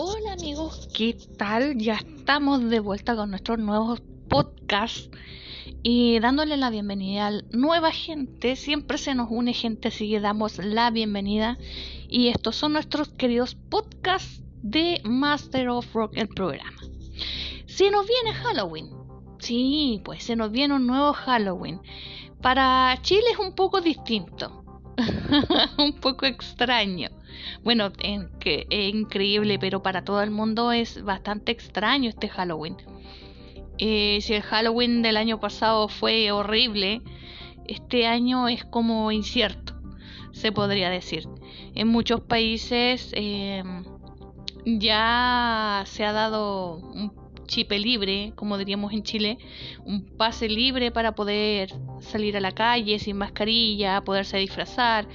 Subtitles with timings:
[0.00, 1.76] Hola amigos, ¿qué tal?
[1.76, 5.10] Ya estamos de vuelta con nuestros nuevos podcasts
[5.82, 8.54] y dándole la bienvenida a nueva gente.
[8.54, 11.58] Siempre se nos une gente, así que damos la bienvenida.
[12.08, 16.78] Y estos son nuestros queridos podcasts de Master of Rock, el programa.
[17.66, 18.90] Si nos viene Halloween,
[19.40, 21.80] sí, pues se nos viene un nuevo Halloween.
[22.40, 24.62] Para Chile es un poco distinto,
[25.78, 27.10] un poco extraño
[27.62, 32.76] bueno, en, que es increíble, pero para todo el mundo es bastante extraño este Halloween.
[33.78, 37.02] Eh, si el Halloween del año pasado fue horrible,
[37.66, 39.74] este año es como incierto,
[40.32, 41.28] se podría decir.
[41.74, 43.62] En muchos países eh,
[44.64, 47.12] ya se ha dado un
[47.48, 49.38] chipe libre, como diríamos en Chile,
[49.84, 55.08] un pase libre para poder salir a la calle sin mascarilla, poderse disfrazar.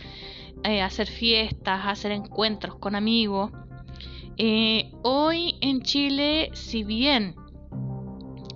[0.63, 3.51] Eh, hacer fiestas, hacer encuentros con amigos.
[4.37, 7.35] Eh, hoy en Chile, si bien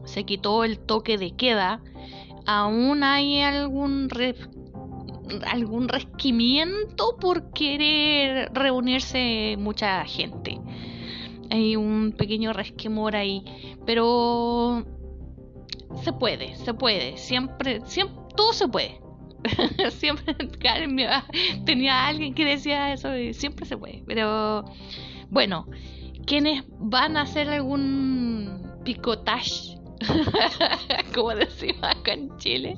[0.06, 1.82] se quitó el toque de queda,
[2.46, 4.10] aún hay algún
[5.46, 10.58] algún resquimiento por querer reunirse mucha gente.
[11.50, 13.44] Hay un pequeño resquemor ahí,
[13.86, 14.86] pero
[16.04, 19.00] se puede, se puede, siempre, siempre todo se puede.
[19.92, 20.98] siempre Karen
[21.66, 24.04] tenía alguien que decía eso y siempre se puede.
[24.06, 24.66] Pero
[25.30, 25.68] bueno,
[26.26, 29.78] quienes van a hacer algún picotage,
[31.16, 32.78] como decimos acá en Chile,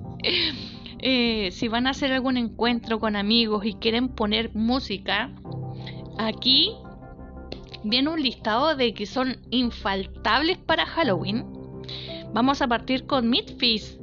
[1.00, 5.32] eh, si van a hacer algún encuentro con amigos y quieren poner música,
[6.18, 6.74] aquí
[7.84, 11.46] viene un listado de que son infaltables para Halloween.
[12.34, 14.00] Vamos a partir con Midfist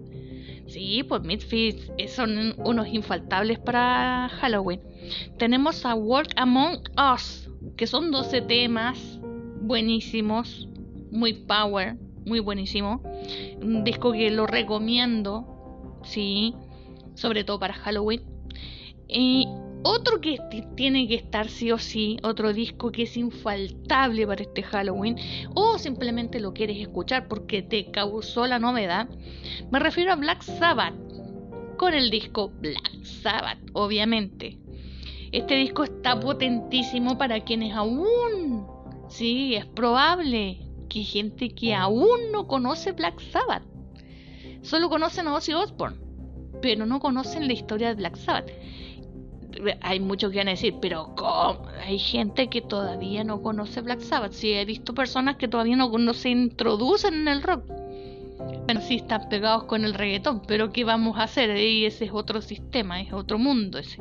[0.66, 4.80] Sí, pues Midfits son unos infaltables para Halloween.
[5.38, 6.80] Tenemos a Work Among
[7.14, 9.20] Us, que son 12 temas
[9.60, 10.68] buenísimos,
[11.10, 13.00] muy power, muy buenísimo.
[13.62, 16.54] Un disco que lo recomiendo, sí,
[17.14, 18.22] sobre todo para Halloween.
[19.08, 19.46] Y
[19.82, 20.38] otro que
[20.74, 25.16] tiene que estar sí o sí, otro disco que es infaltable para este Halloween,
[25.54, 29.08] o simplemente lo quieres escuchar porque te causó la novedad,
[29.70, 30.94] me refiero a Black Sabbath,
[31.76, 34.58] con el disco Black Sabbath, obviamente.
[35.32, 38.66] Este disco está potentísimo para quienes aún,
[39.08, 43.64] sí, es probable que gente que aún no conoce Black Sabbath,
[44.62, 45.98] solo conocen a Ozzy Osbourne,
[46.62, 48.50] pero no conocen la historia de Black Sabbath
[49.80, 51.66] hay muchos que van a decir, pero ¿cómo?
[51.84, 54.32] Hay gente que todavía no conoce Black Sabbath.
[54.32, 57.64] Sí, he visto personas que todavía no, se introducen en el rock.
[58.64, 61.56] Bueno, sí están pegados con el reggaetón, pero ¿qué vamos a hacer?
[61.56, 63.98] Y ese es otro sistema, es otro mundo ese.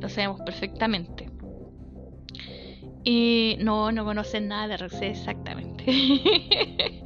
[0.00, 1.30] Lo sabemos perfectamente.
[3.04, 5.84] Y no, no conocen nada de rock, exactamente.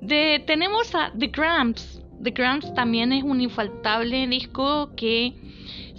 [0.00, 2.02] de, tenemos a The Cramps.
[2.22, 5.34] The Cramps también es un infaltable disco que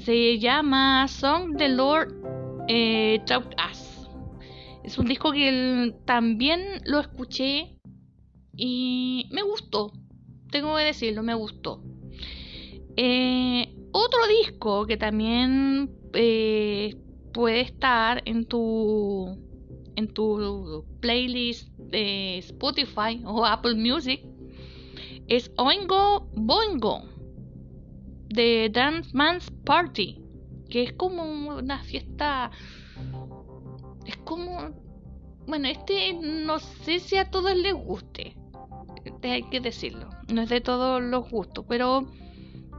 [0.07, 2.13] se llama Song the Lord
[2.69, 3.19] eh,
[3.69, 4.07] Us.
[4.85, 7.77] Es un disco que también lo escuché
[8.55, 9.91] y me gustó.
[10.49, 11.83] Tengo que decirlo, me gustó.
[12.95, 16.95] Eh, otro disco que también eh,
[17.33, 19.37] puede estar en tu
[19.97, 24.21] en tu playlist de Spotify o Apple Music
[25.27, 27.16] es Oingo Boingo
[28.29, 30.21] de Dance Man's Party,
[30.69, 32.51] que es como una fiesta.
[34.05, 34.69] Es como.
[35.47, 38.35] Bueno, este no sé si a todos les guste.
[39.05, 40.09] Este hay que decirlo.
[40.27, 42.05] No es de todos los gustos, pero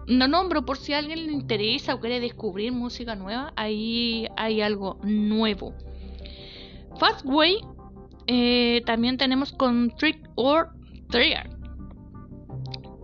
[0.06, 3.52] no nombro por si a alguien le interesa o quiere descubrir música nueva.
[3.56, 5.74] Ahí hay algo nuevo.
[6.98, 7.60] Fastway
[8.26, 10.70] eh, también tenemos con Trick or
[11.10, 11.48] Treat.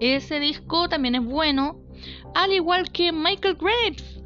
[0.00, 1.83] Ese disco también es bueno
[2.34, 4.22] al igual que Michael Graves.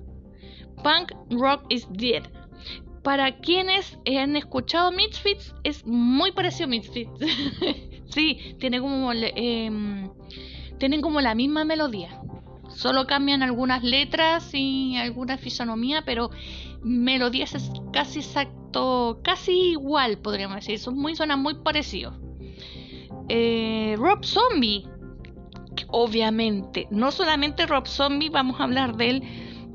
[0.82, 2.22] Punk Rock is Dead.
[3.02, 7.10] Para quienes han escuchado Misfits, es muy parecido a Misfits.
[8.06, 10.10] sí, tiene como, em,
[10.78, 12.20] tienen como la misma melodía.
[12.68, 16.30] Solo cambian algunas letras y alguna fisonomía, pero
[16.82, 20.78] melodías es casi exacto, casi igual, podríamos decir.
[20.78, 22.14] Son muy, suenan muy parecidos.
[23.28, 24.86] Eh, Rob Zombie
[25.88, 29.22] obviamente, no solamente Rob Zombie, vamos a hablar de él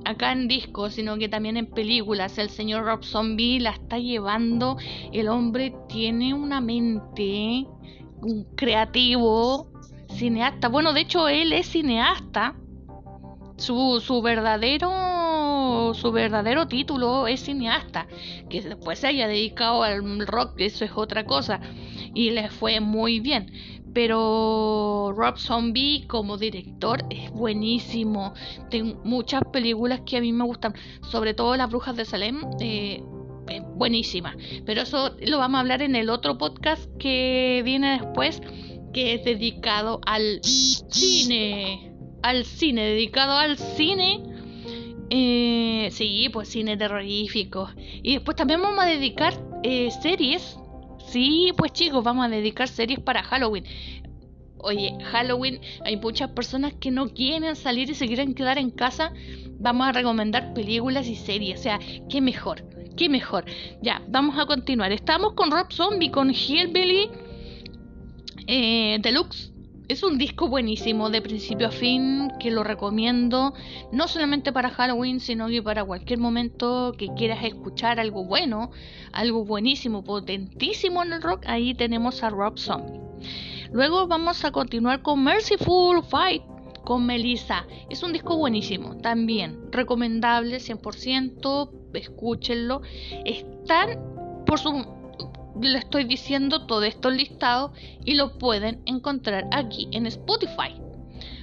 [0.06, 2.38] acá en disco, sino que también en películas.
[2.38, 4.78] El señor Rob Zombie la está llevando.
[5.12, 7.66] El hombre tiene una mente,
[8.22, 9.72] un creativo,
[10.10, 10.68] cineasta.
[10.70, 12.56] Bueno, de hecho, él es cineasta.
[13.58, 15.14] Su, su verdadero
[15.94, 18.08] su verdadero título es cineasta.
[18.50, 21.60] Que después se haya dedicado al rock, eso es otra cosa.
[22.14, 23.52] Y le fue muy bien.
[23.94, 28.34] Pero Rob Zombie como director es buenísimo.
[28.70, 30.74] Tengo muchas películas que a mí me gustan,
[31.12, 32.42] sobre todo Las Brujas de Salem.
[32.60, 33.04] Eh,
[33.76, 34.36] buenísima.
[34.66, 38.42] Pero eso lo vamos a hablar en el otro podcast que viene después,
[38.94, 41.92] que es dedicado al cine.
[42.22, 44.24] Al cine, dedicado al cine.
[45.10, 47.70] Eh, sí, pues cine terrorífico.
[48.02, 50.58] Y después también vamos a dedicar eh, series.
[51.14, 53.66] Sí, pues chicos, vamos a dedicar series para Halloween.
[54.58, 59.14] Oye, Halloween, hay muchas personas que no quieren salir y se quieren quedar en casa.
[59.60, 61.60] Vamos a recomendar películas y series.
[61.60, 61.80] O sea,
[62.10, 62.66] qué mejor
[62.96, 63.46] qué mejor.
[63.82, 64.92] Ya, vamos a continuar.
[64.92, 67.10] Estamos con Rob Zombie, con Hillbilly
[68.48, 69.53] eh, Deluxe.
[69.90, 73.54] Es un disco buenísimo de principio a fin que lo recomiendo
[73.92, 78.72] no solamente para Halloween, sino que para cualquier momento que quieras escuchar algo bueno,
[79.12, 81.44] algo buenísimo, potentísimo en el rock.
[81.48, 83.02] Ahí tenemos a Rob Zombie.
[83.74, 86.44] Luego vamos a continuar con Merciful Fight
[86.86, 87.66] con Melissa.
[87.90, 92.82] Es un disco buenísimo, también recomendable 100%, escúchenlo.
[93.26, 94.00] Están
[94.46, 95.03] por su
[95.62, 97.74] le estoy diciendo todo esto listado
[98.06, 100.76] y lo pueden encontrar aquí en Spotify,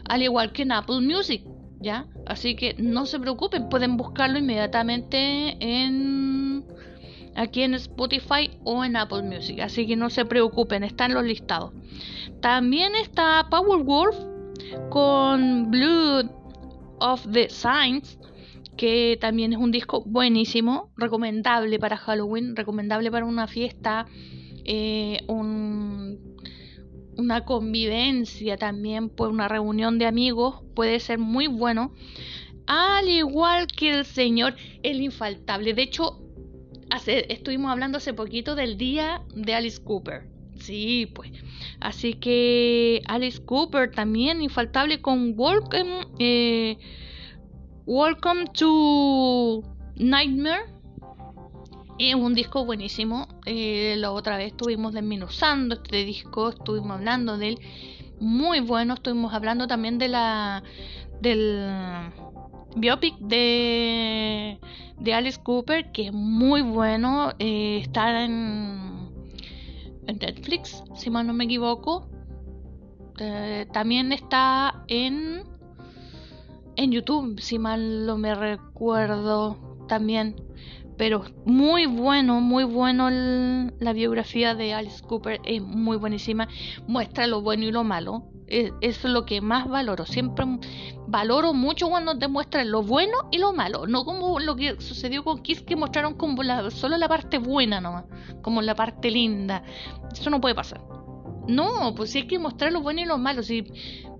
[0.09, 1.43] al igual que en Apple Music,
[1.81, 2.07] ¿ya?
[2.27, 6.65] Así que no se preocupen, pueden buscarlo inmediatamente en
[7.37, 11.73] aquí en Spotify o en Apple Music, así que no se preocupen, están los listados.
[12.41, 14.17] También está Powerwolf
[14.91, 16.31] con Blood
[17.01, 18.19] of the Saints,
[18.81, 24.07] que también es un disco buenísimo, recomendable para Halloween, recomendable para una fiesta,
[24.65, 25.19] eh,
[27.19, 31.93] una convivencia también, pues una reunión de amigos, puede ser muy bueno.
[32.67, 35.75] Al igual que el señor, el infaltable.
[35.75, 36.19] De hecho,
[37.07, 40.23] estuvimos hablando hace poquito del día de Alice Cooper.
[40.59, 41.33] Sí, pues.
[41.81, 46.79] Así que Alice Cooper también infaltable con Welcome, eh,
[47.87, 49.63] Welcome to
[49.97, 50.65] Nightmare.
[51.99, 53.27] Es un disco buenísimo.
[53.47, 57.59] Eh, la otra vez estuvimos desminuzando este disco, estuvimos hablando de él.
[58.21, 58.95] Muy bueno.
[58.95, 60.63] Estuvimos hablando también de la
[61.21, 62.11] del
[62.77, 64.59] biopic de,
[64.99, 67.33] de Alice Cooper, que es muy bueno.
[67.39, 68.91] Eh, está en
[70.07, 72.09] en Netflix, si mal no me equivoco.
[73.19, 75.50] Eh, también está en
[76.81, 80.37] en YouTube, si mal no me recuerdo también.
[80.97, 86.49] Pero muy bueno, muy bueno la biografía de Alice Cooper, es muy buenísima.
[86.87, 90.07] Muestra lo bueno y lo malo es, lo que más valoro.
[90.07, 90.47] Siempre
[91.07, 93.87] valoro mucho cuando te muestran lo bueno y lo malo.
[93.87, 97.81] No como lo que sucedió con Kiss, que mostraron como la, solo la parte buena
[97.81, 98.05] nomás,
[98.43, 99.63] como la parte linda.
[100.13, 100.83] Eso no puede pasar.
[101.47, 103.43] No, pues hay que mostrar lo bueno y lo malo.
[103.43, 103.65] Si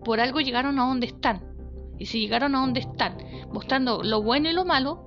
[0.05, 1.50] por algo llegaron a donde están.
[2.01, 3.19] Y si llegaron a donde están,
[3.53, 5.05] mostrando lo bueno y lo malo,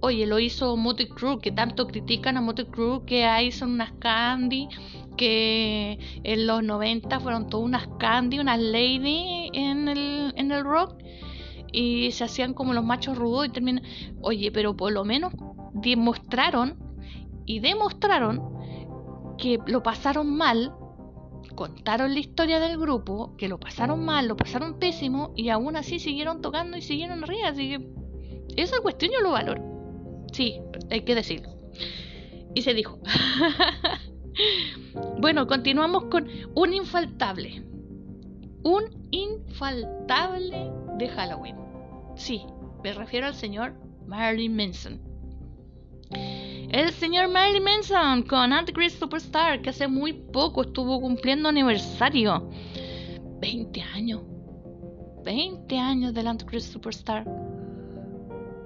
[0.00, 3.92] oye, lo hizo Motley Crue, que tanto critican a Motley Crue, que ahí son unas
[3.92, 4.68] candy,
[5.16, 11.02] que en los 90 fueron todas unas candy, unas lady en el, en el rock
[11.72, 13.82] y se hacían como los machos rudos y terminan,
[14.20, 15.32] oye, pero por lo menos
[15.72, 16.78] demostraron
[17.46, 18.42] y demostraron
[19.38, 20.72] que lo pasaron mal,
[21.54, 25.98] contaron la historia del grupo, que lo pasaron mal, lo pasaron pésimo y aún así
[25.98, 29.62] siguieron tocando y siguieron arriba, así que esa cuestión yo lo valoro.
[30.32, 30.60] Sí,
[30.90, 31.50] hay que decirlo.
[32.54, 32.98] Y se dijo.
[35.20, 37.62] Bueno, continuamos con un infaltable.
[38.62, 41.56] Un infaltable de Halloween.
[42.16, 42.42] Sí,
[42.82, 43.74] me refiero al señor
[44.06, 45.13] Marilyn Manson.
[46.74, 52.50] El señor Marilyn Manson con Antichrist Superstar, que hace muy poco estuvo cumpliendo aniversario.
[53.40, 54.22] 20 años.
[55.24, 57.24] 20 años del Antichrist Superstar.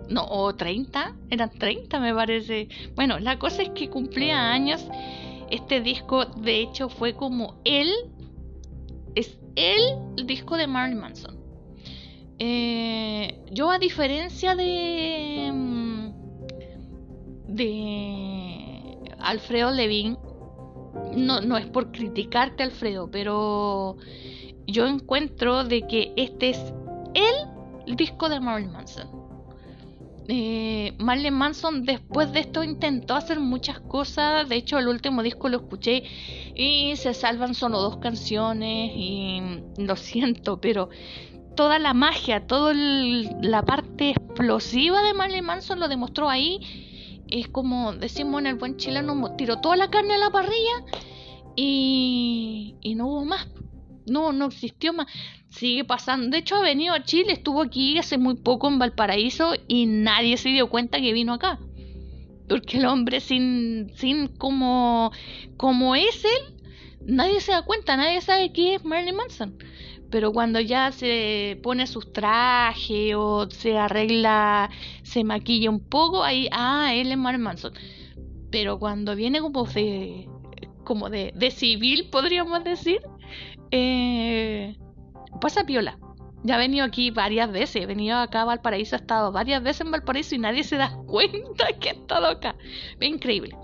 [0.09, 1.17] No, o 30.
[1.29, 2.69] Eran 30 me parece.
[2.95, 4.89] Bueno, la cosa es que cumplía años
[5.51, 7.93] este disco, de hecho, fue como él,
[9.17, 11.39] es el disco de Marilyn Manson.
[12.39, 15.48] Eh, yo, a diferencia de.
[17.59, 18.97] De.
[19.21, 20.17] Alfredo Levin,
[21.15, 23.97] no, no es por criticarte, Alfredo, pero
[24.67, 26.73] yo encuentro de que este es
[27.15, 29.19] el disco de Marilyn Manson
[30.31, 34.47] eh, Marlene Manson después de esto intentó hacer muchas cosas.
[34.49, 36.05] De hecho, el último disco lo escuché
[36.55, 38.93] y se salvan solo dos canciones.
[38.95, 39.41] Y
[39.79, 40.91] lo siento, pero
[41.57, 46.61] toda la magia, toda la parte explosiva de Marilyn Manson lo demostró ahí.
[47.31, 50.85] Es como decimos en el buen chileno, tiró toda la carne a la parrilla
[51.57, 53.49] y, y no hubo más.
[54.07, 55.07] No, no existió más.
[55.51, 56.29] Sigue pasando.
[56.31, 60.37] De hecho, ha venido a Chile, estuvo aquí hace muy poco en Valparaíso y nadie
[60.37, 61.59] se dio cuenta que vino acá.
[62.49, 65.13] Porque el hombre sin, sin como,
[65.57, 66.55] como es él,
[67.05, 69.59] nadie se da cuenta, nadie sabe qué es Marilyn Manson.
[70.11, 74.71] Pero cuando ya se pone sus trajes o se arregla,
[75.03, 77.49] se maquilla un poco, ahí, ah, él es Marilyn.
[78.51, 80.29] Pero cuando viene como de,
[80.85, 83.01] como de, de civil, podríamos decir,
[83.71, 84.77] eh,
[85.41, 85.99] pasa piola.
[86.45, 89.83] Ya ha venido aquí varias veces, he venido acá a Valparaíso, ha estado varias veces
[89.83, 92.57] en Valparaíso y nadie se da cuenta que ha estado acá.
[93.01, 93.57] Increíble.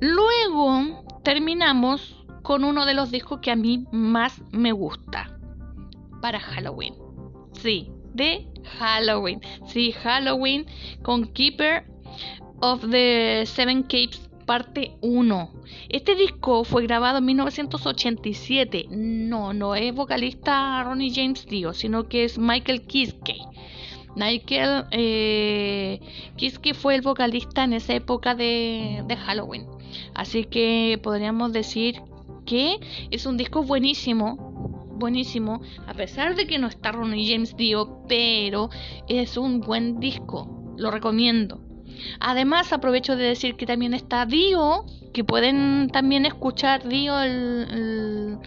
[0.00, 5.36] Luego terminamos con uno de los discos que a mí más me gusta
[6.22, 6.94] para Halloween.
[7.60, 8.46] Sí, de
[8.78, 9.40] Halloween.
[9.66, 10.64] Sí, Halloween
[11.02, 11.84] con Keeper
[12.60, 15.50] of the Seven Capes parte 1.
[15.88, 18.86] Este disco fue grabado en 1987.
[18.90, 23.38] No, no es vocalista Ronnie James Dio, sino que es Michael Kiske.
[24.14, 25.98] Michael eh,
[26.36, 29.66] Kiske fue el vocalista en esa época de, de Halloween.
[30.14, 32.00] Así que podríamos decir
[32.46, 32.78] que
[33.10, 34.36] es un disco buenísimo,
[34.98, 38.70] buenísimo, a pesar de que no está Ronnie James Dio, pero
[39.08, 41.60] es un buen disco, lo recomiendo.
[42.20, 48.38] Además, aprovecho de decir que también está Dio, que pueden también escuchar Dio, el,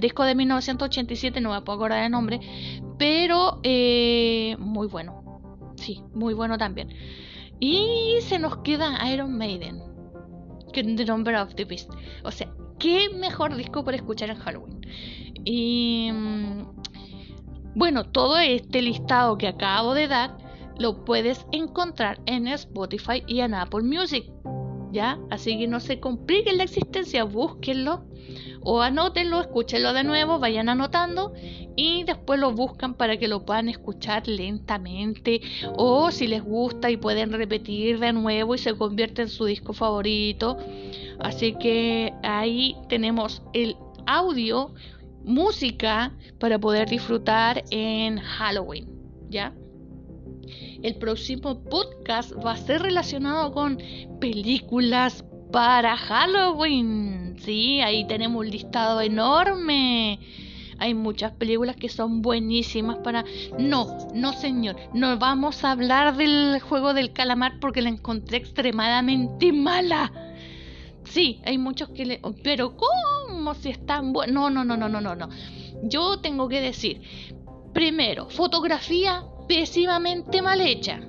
[0.00, 2.40] disco de 1987, no me puedo acordar el nombre,
[2.98, 5.22] pero eh, muy bueno.
[5.76, 6.88] Sí, muy bueno también.
[7.60, 9.82] Y se nos queda Iron Maiden,
[10.72, 11.90] que The Number of the Beast.
[12.24, 14.80] O sea, qué mejor disco para escuchar en Halloween.
[15.44, 16.62] Y mm,
[17.74, 20.38] bueno, todo este listado que acabo de dar
[20.78, 24.30] lo puedes encontrar en Spotify y en Apple Music.
[24.92, 25.18] ¿Ya?
[25.30, 28.04] Así que no se compliquen la existencia, búsquenlo
[28.68, 31.32] o anótenlo, escúchenlo de nuevo, vayan anotando
[31.76, 35.40] y después lo buscan para que lo puedan escuchar lentamente
[35.76, 39.72] o si les gusta y pueden repetir de nuevo y se convierte en su disco
[39.72, 40.58] favorito.
[41.20, 43.76] Así que ahí tenemos el
[44.06, 44.74] audio,
[45.22, 48.88] música para poder disfrutar en Halloween,
[49.28, 49.54] ¿ya?
[50.82, 53.78] El próximo podcast va a ser relacionado con
[54.20, 57.36] películas para Halloween.
[57.38, 60.18] Sí, ahí tenemos un listado enorme.
[60.78, 63.24] Hay muchas películas que son buenísimas para...
[63.58, 69.52] No, no señor, no vamos a hablar del juego del calamar porque la encontré extremadamente
[69.52, 70.12] mala.
[71.04, 72.20] Sí, hay muchos que le...
[72.42, 74.34] Pero ¿cómo si están buenos?
[74.34, 75.28] No, no, no, no, no, no, no.
[75.82, 77.00] Yo tengo que decir,
[77.72, 81.00] primero, fotografía pésimamente mal hecha.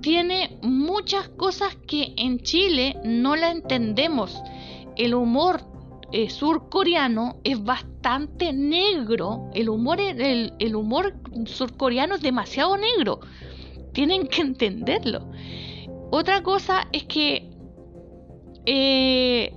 [0.00, 4.40] Tiene muchas cosas que en Chile no la entendemos.
[4.96, 5.62] El humor
[6.12, 9.50] eh, surcoreano es bastante negro.
[9.54, 11.14] El humor, el, humor
[11.46, 13.20] surcoreano es demasiado negro.
[13.92, 15.28] Tienen que entenderlo.
[16.10, 17.50] Otra cosa es que
[18.66, 19.52] eh,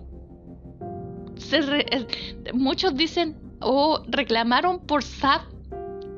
[1.52, 2.08] eh,
[2.54, 5.59] muchos dicen o reclamaron por SAP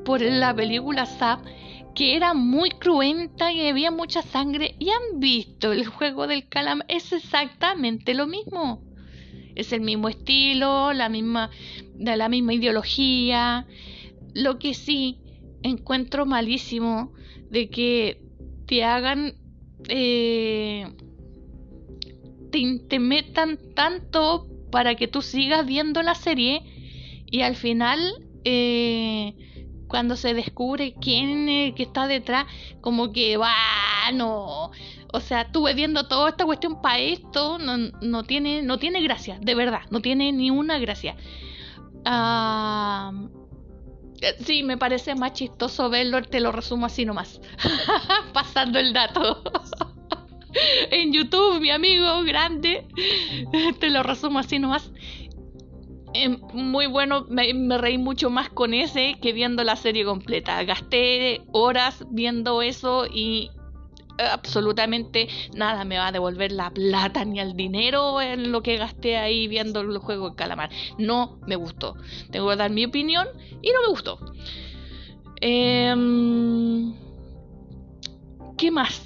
[0.04, 1.44] por la película Zap
[1.94, 6.86] que era muy cruenta y había mucha sangre y han visto el juego del calamar
[6.88, 8.82] es exactamente lo mismo.
[9.54, 11.50] Es el mismo estilo la misma
[11.98, 13.66] la misma ideología.
[14.34, 15.18] Lo que sí
[15.62, 17.12] encuentro malísimo
[17.50, 18.22] de que
[18.66, 19.34] te hagan
[19.88, 20.86] eh,
[22.50, 26.62] te, te metan tanto para que tú sigas viendo la serie
[27.26, 28.00] y al final
[28.44, 29.34] eh,
[29.92, 32.46] cuando se descubre quién es que está detrás,
[32.80, 33.52] como que va,
[34.14, 34.70] no.
[35.12, 39.38] O sea, estuve viendo toda esta cuestión para esto, no, no, tiene, no tiene gracia,
[39.38, 41.14] de verdad, no tiene ni una gracia.
[44.38, 47.42] sí, me parece más chistoso verlo, te lo resumo así nomás,
[48.32, 49.42] pasando el dato.
[50.90, 52.86] en YouTube, mi amigo grande,
[53.78, 54.90] te lo resumo así nomás.
[56.14, 60.62] Em, muy bueno, me, reí mucho más con ese que viendo la serie completa.
[60.64, 63.50] Gasté horas viendo eso y
[64.18, 69.16] absolutamente nada me va a devolver la plata ni el dinero en lo que gasté
[69.16, 70.70] ahí viendo el juego de calamar.
[70.98, 71.96] No me gustó.
[72.30, 73.26] Tengo que dar mi opinión
[73.62, 74.18] y no me gustó.
[75.40, 76.94] Em,
[78.56, 79.02] ¿Qué más?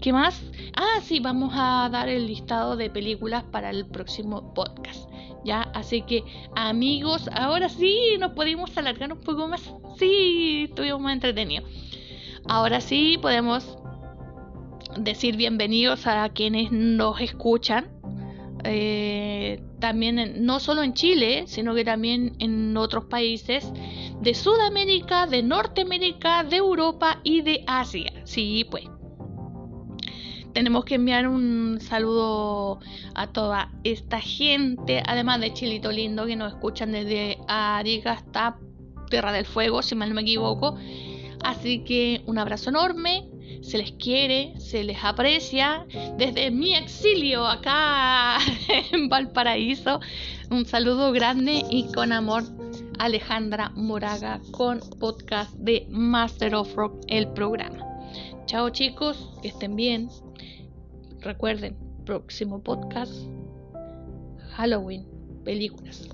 [0.00, 0.40] ¿Qué más?
[0.76, 5.11] Ah, sí, vamos a dar el listado de películas para el próximo podcast.
[5.44, 9.74] Ya, así que amigos, ahora sí nos podemos alargar un poco más.
[9.98, 11.68] Sí, estuvimos más entretenidos.
[12.48, 13.76] Ahora sí podemos
[14.96, 17.90] decir bienvenidos a quienes nos escuchan.
[18.64, 23.68] Eh, también no solo en Chile, sino que también en otros países
[24.20, 28.12] de Sudamérica, de Norteamérica, de Europa y de Asia.
[28.24, 28.84] Sí, pues
[30.52, 32.80] tenemos que enviar un saludo
[33.14, 38.56] a toda esta gente, además de Chilito Lindo, que nos escuchan desde Arica hasta
[39.08, 40.76] Tierra del Fuego, si mal no me equivoco.
[41.42, 43.28] Así que un abrazo enorme,
[43.62, 45.86] se les quiere, se les aprecia.
[46.16, 48.38] Desde mi exilio acá
[48.92, 50.00] en Valparaíso,
[50.50, 52.44] un saludo grande y con amor.
[52.98, 57.84] Alejandra Moraga con podcast de Master of Rock, el programa.
[58.46, 60.08] Chao chicos, que estén bien.
[61.22, 63.12] Recuerden, próximo podcast,
[64.56, 65.06] Halloween,
[65.44, 66.08] películas.